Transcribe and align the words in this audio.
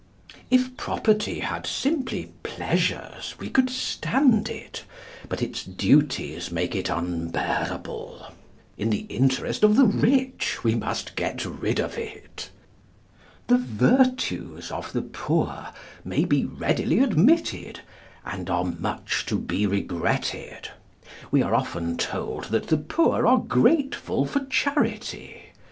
If 0.49 0.75
property 0.77 1.41
had 1.41 1.67
simply 1.67 2.31
pleasures, 2.41 3.35
we 3.39 3.51
could 3.51 3.69
stand 3.69 4.49
it; 4.49 4.83
but 5.29 5.43
its 5.43 5.63
duties 5.63 6.49
make 6.49 6.73
it 6.73 6.89
unbearable. 6.89 8.25
In 8.79 8.89
the 8.89 9.05
interest 9.09 9.63
of 9.63 9.75
the 9.75 9.85
rich 9.85 10.63
we 10.63 10.73
must 10.73 11.15
get 11.15 11.45
rid 11.45 11.79
of 11.79 11.99
it. 11.99 12.49
The 13.45 13.59
virtues 13.59 14.71
of 14.71 14.91
the 14.91 15.03
poor 15.03 15.67
may 16.03 16.25
be 16.25 16.45
readily 16.45 16.97
admitted, 16.97 17.81
and 18.25 18.49
are 18.49 18.65
much 18.65 19.27
to 19.27 19.37
be 19.37 19.67
regretted. 19.67 20.69
We 21.29 21.43
are 21.43 21.53
often 21.53 21.95
told 21.95 22.45
that 22.45 22.69
the 22.69 22.77
poor 22.79 23.27
are 23.27 23.37
grateful 23.37 24.25
for 24.25 24.45
charity. 24.45 25.51